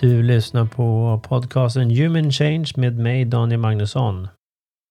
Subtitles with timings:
[0.00, 4.28] Du lyssnar på podcasten Human Change med mig Daniel Magnusson.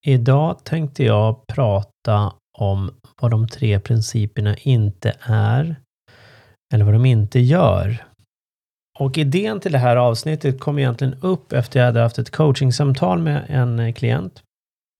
[0.06, 5.76] Idag tänkte jag prata om vad de tre principerna inte är
[6.74, 8.06] eller vad de inte gör.
[9.00, 13.20] Och idén till det här avsnittet kom egentligen upp efter jag hade haft ett coachingsamtal
[13.20, 14.44] med en eh, klient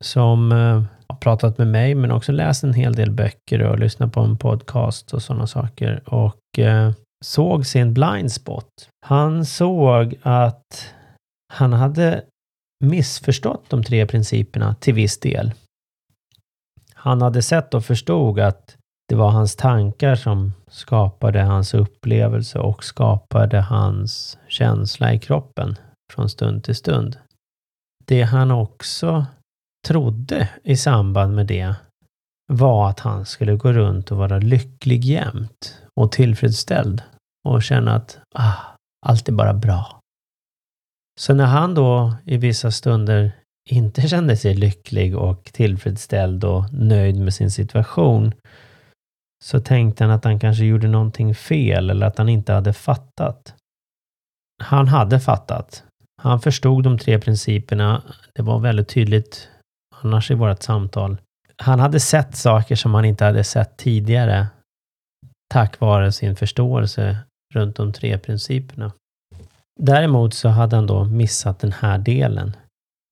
[0.04, 4.14] som eh, har pratat med mig men också läst en hel del böcker och lyssnat
[4.14, 6.02] på en podcast och sådana saker.
[6.06, 6.92] Och eh,
[7.26, 8.90] såg sin blind spot.
[9.06, 10.94] Han såg att
[11.54, 12.24] han hade
[12.84, 15.54] missförstått de tre principerna till viss del.
[16.94, 18.76] Han hade sett och förstod att
[19.10, 25.76] det var hans tankar som skapade hans upplevelse och skapade hans känsla i kroppen
[26.14, 27.18] från stund till stund.
[28.06, 29.26] Det han också
[29.88, 31.76] trodde i samband med det
[32.50, 37.04] var att han skulle gå runt och vara lycklig jämt och tillfredsställd
[37.50, 38.54] och känna att ah,
[39.06, 40.00] allt är bara bra.
[41.20, 43.32] Så när han då i vissa stunder
[43.70, 48.34] inte kände sig lycklig och tillfredsställd och nöjd med sin situation
[49.44, 53.54] så tänkte han att han kanske gjorde någonting fel eller att han inte hade fattat.
[54.64, 55.84] Han hade fattat.
[56.22, 58.04] Han förstod de tre principerna.
[58.34, 59.50] Det var väldigt tydligt
[60.04, 61.18] annars i vårt samtal.
[61.62, 64.48] Han hade sett saker som han inte hade sett tidigare
[65.54, 67.18] tack vare sin förståelse
[67.54, 68.92] runt de tre principerna.
[69.80, 72.56] Däremot så hade han då missat den här delen.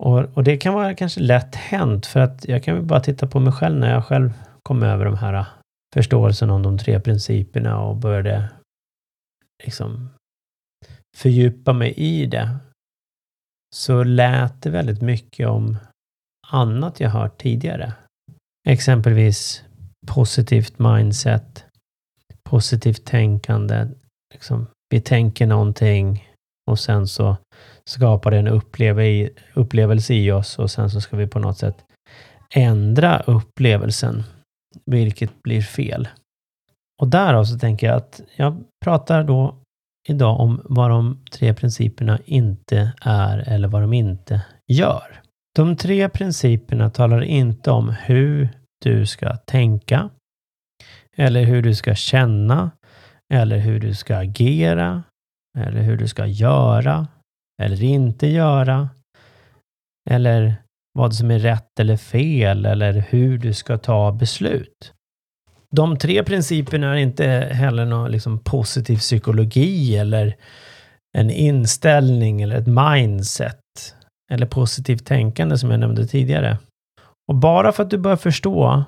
[0.04, 3.28] Och, och det kan vara kanske lätt hänt för att jag kan väl bara titta
[3.28, 5.45] på mig själv när jag själv kom över de här
[5.94, 8.50] förståelsen om de tre principerna och började
[9.64, 10.09] liksom
[11.17, 12.58] fördjupa mig i det.
[13.76, 15.78] Så lät det väldigt mycket om
[16.48, 17.94] annat jag hört tidigare.
[18.67, 19.64] Exempelvis
[20.08, 21.66] positivt mindset,
[22.50, 23.88] positivt tänkande.
[24.33, 26.28] Liksom, vi tänker någonting
[26.72, 27.38] och sen så
[27.86, 28.61] skapar det en
[29.54, 31.86] upplevelse i oss och sen så ska vi på något sätt
[32.56, 34.23] ändra upplevelsen,
[34.86, 36.08] vilket blir fel.
[37.02, 39.56] Och därav så tänker jag att jag pratar då
[40.10, 45.22] idag om vad de tre principerna inte är eller vad de inte gör.
[45.56, 48.50] De tre principerna talar inte om hur
[48.83, 50.10] du ska tänka
[51.15, 52.71] eller hur du ska känna
[53.33, 55.04] eller hur du ska agera
[55.58, 57.08] eller hur du ska göra
[57.61, 58.89] eller inte göra
[60.10, 60.55] eller
[60.93, 64.94] vad som är rätt eller fel eller hur du ska ta beslut.
[65.71, 70.36] De tre principerna är inte heller någon liksom positiv psykologi eller
[71.17, 73.59] en inställning eller ett mindset
[74.32, 76.58] eller positivt tänkande som jag nämnde tidigare.
[77.27, 78.83] Och bara för att du börjar förstå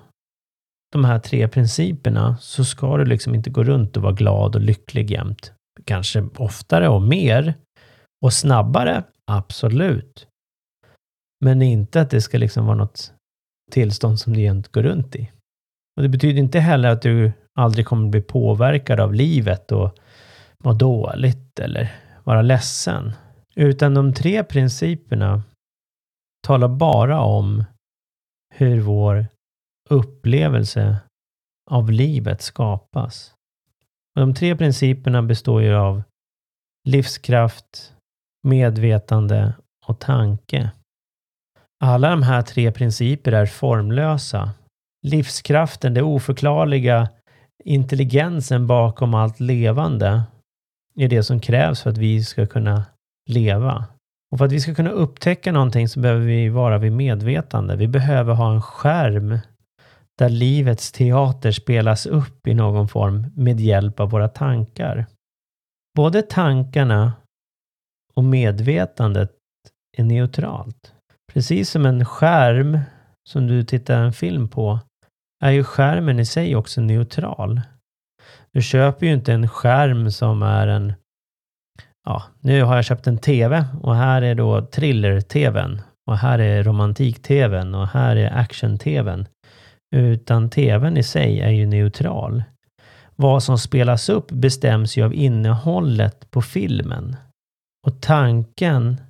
[0.92, 4.62] de här tre principerna så ska du liksom inte gå runt och vara glad och
[4.62, 5.54] lycklig jämt.
[5.86, 7.54] Kanske oftare och mer
[8.26, 10.28] och snabbare, absolut.
[11.46, 13.14] Men inte att det ska liksom vara något
[13.72, 15.32] tillstånd som du jämt går runt i.
[15.98, 19.98] Och det betyder inte heller att du aldrig kommer bli påverkad av livet och
[20.64, 23.12] må dåligt eller vara ledsen.
[23.56, 25.44] Utan de tre principerna
[26.48, 27.64] talar bara om
[28.56, 29.28] hur vår
[29.90, 30.98] upplevelse
[31.72, 33.34] av livet skapas.
[34.16, 36.04] Och de tre principerna består ju av
[36.88, 37.94] livskraft,
[38.48, 39.54] medvetande
[39.88, 40.72] och tanke.
[41.84, 44.52] Alla de här tre principer är formlösa.
[45.08, 47.10] Livskraften, det oförklarliga,
[47.64, 50.24] intelligensen bakom allt levande
[50.96, 52.86] är det som krävs för att vi ska kunna
[53.30, 53.86] leva.
[54.32, 57.76] Och för att vi ska kunna upptäcka någonting så behöver vi vara vid medvetande.
[57.76, 59.40] Vi behöver ha en skärm
[60.18, 65.06] där livets teater spelas upp i någon form med hjälp av våra tankar.
[65.96, 67.14] Både tankarna
[68.14, 69.32] och medvetandet
[69.98, 70.94] är neutralt.
[71.34, 72.80] Precis som en skärm
[73.30, 74.80] som du tittar en film på
[75.44, 77.62] är ju skärmen i sig också neutral.
[78.54, 80.94] Du köper ju inte en skärm som är en
[82.06, 86.64] ja, nu har jag köpt en TV och här är då thriller-TVn och här är
[86.64, 89.26] romantik-TVn och här är action-TVn.
[89.96, 92.44] Utan TVn i sig är ju neutral.
[93.16, 97.16] Vad som spelas upp bestäms ju av innehållet på filmen.
[97.88, 99.02] Och tanken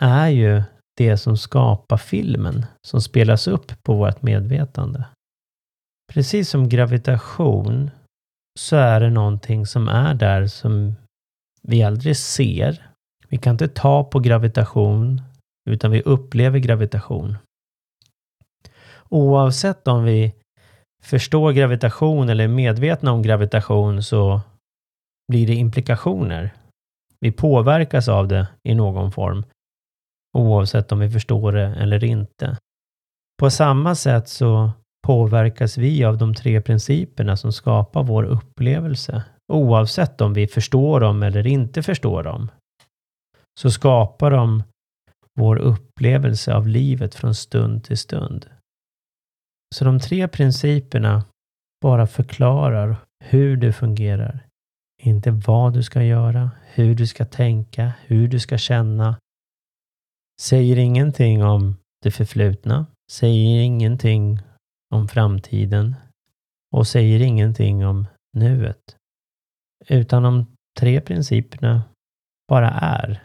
[0.00, 0.62] är ju
[0.96, 5.04] det som skapar filmen som spelas upp på vårt medvetande.
[6.12, 7.90] Precis som gravitation
[8.58, 10.94] så är det någonting som är där som
[11.68, 12.90] vi aldrig ser.
[13.28, 15.22] Vi kan inte ta på gravitation,
[15.70, 17.36] utan vi upplever gravitation.
[19.08, 20.34] Oavsett om vi
[21.02, 24.40] förstår gravitation eller är medvetna om gravitation så
[25.32, 26.54] blir det implikationer.
[27.20, 29.44] Vi påverkas av det i någon form,
[30.38, 32.56] oavsett om vi förstår det eller inte.
[33.40, 34.70] På samma sätt så
[35.06, 39.24] påverkas vi av de tre principerna som skapar vår upplevelse.
[39.52, 42.50] Oavsett om vi förstår dem eller inte förstår dem.
[43.60, 44.62] Så skapar de
[45.38, 48.46] vår upplevelse av livet från stund till stund.
[49.74, 51.24] Så de tre principerna
[51.82, 54.46] bara förklarar hur du fungerar.
[55.02, 59.16] Inte vad du ska göra, hur du ska tänka, hur du ska känna.
[60.40, 64.40] Säger ingenting om det förflutna, säger ingenting
[64.94, 65.96] om framtiden
[66.76, 68.06] och säger ingenting om
[68.36, 68.96] nuet.
[69.88, 70.46] Utan de
[70.80, 71.82] tre principerna
[72.48, 73.24] bara är.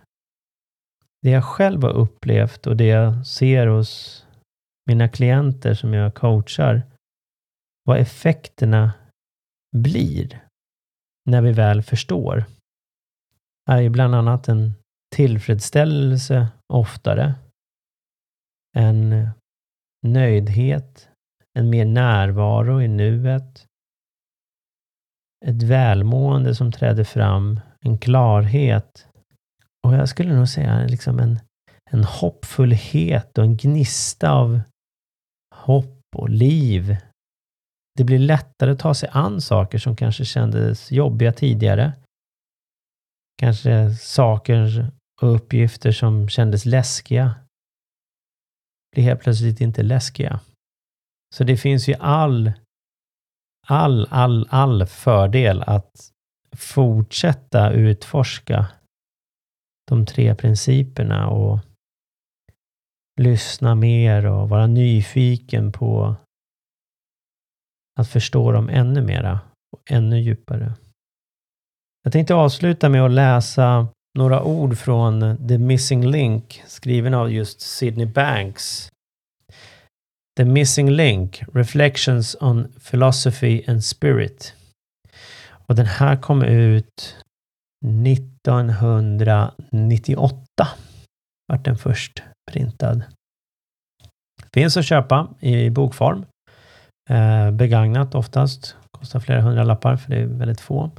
[1.21, 4.25] Det jag själv har upplevt och det jag ser hos
[4.85, 6.83] mina klienter som jag coachar,
[7.83, 8.93] vad effekterna
[9.77, 10.45] blir
[11.25, 12.45] när vi väl förstår,
[13.69, 14.73] är ju bland annat en
[15.15, 17.35] tillfredsställelse oftare,
[18.77, 19.29] en
[20.07, 21.09] nöjdhet,
[21.59, 23.65] en mer närvaro i nuet,
[25.45, 29.07] ett välmående som träder fram, en klarhet
[29.87, 31.39] och jag skulle nog säga liksom en,
[31.91, 34.61] en hoppfullhet och en gnista av
[35.55, 36.97] hopp och liv.
[37.97, 41.93] Det blir lättare att ta sig an saker som kanske kändes jobbiga tidigare.
[43.37, 44.91] Kanske saker
[45.21, 47.35] och uppgifter som kändes läskiga
[48.91, 50.39] blir helt plötsligt inte läskiga.
[51.35, 52.51] Så det finns ju all,
[53.71, 56.11] all, all, all fördel att
[56.57, 58.67] fortsätta utforska
[59.87, 61.59] de tre principerna och
[63.21, 66.15] lyssna mer och vara nyfiken på
[67.99, 69.39] att förstå dem ännu mera
[69.71, 70.73] och ännu djupare.
[72.03, 73.87] Jag tänkte avsluta med att läsa
[74.17, 78.89] några ord från The Missing Link skriven av just Sidney Banks.
[80.39, 84.53] The Missing Link Reflections on Philosophy and Spirit.
[85.49, 87.15] Och den här kom ut
[88.05, 90.67] 1998.
[91.47, 93.03] Vart den först printad.
[94.53, 96.25] Finns att köpa i bokform.
[97.09, 98.75] Eh, begagnat oftast.
[98.97, 100.91] Kostar flera hundra lappar för det är väldigt få.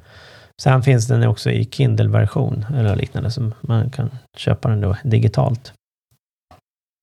[0.63, 5.73] Sen finns den också i Kindle-version eller liknande som man kan köpa den då digitalt.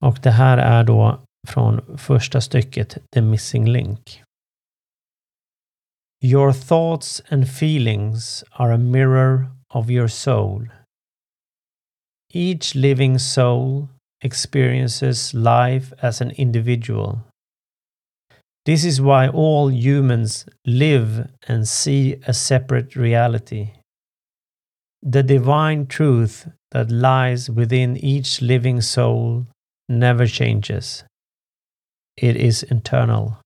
[0.06, 4.24] Och det här är då från första stycket The Missing Link.
[6.22, 10.68] Your thoughts and feelings are a mirror of your soul.
[12.34, 13.88] Each living soul
[14.24, 17.20] experiences life as an individual.
[18.66, 23.72] This is why all humans live and see a separate reality.
[25.02, 29.46] The divine truth that lies within each living soul
[29.88, 31.04] never changes.
[32.18, 33.38] It is internal.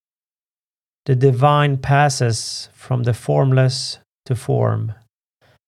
[1.06, 4.94] The divine passes from the formless to form,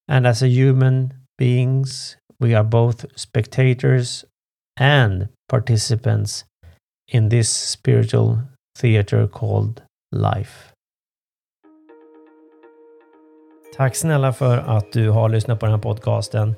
[0.07, 4.25] and as a human beings, we are both spectators
[4.79, 6.45] and participants
[7.07, 8.39] in this spiritual
[8.79, 10.71] theater called life.
[13.75, 16.55] Tack snälla för att du har lyssnat på den här podcasten.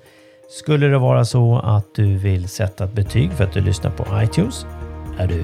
[0.49, 4.21] Skulle det vara så att du vill sätta ett betyg för att du lyssnar på
[4.23, 4.65] iTunes
[5.17, 5.43] är du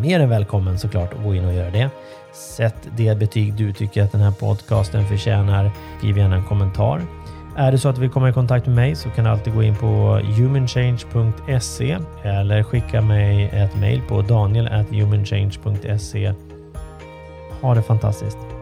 [0.00, 1.90] mer än välkommen såklart att gå in och göra det.
[2.32, 5.70] Sätt det betyg du tycker att den här podcasten förtjänar.
[5.98, 7.02] Skriv gärna en kommentar.
[7.56, 9.54] Är det så att du vill komma i kontakt med mig så kan du alltid
[9.54, 16.32] gå in på humanchange.se eller skicka mig ett mejl på daniel.humanchange.se.
[17.60, 18.53] Ha det fantastiskt!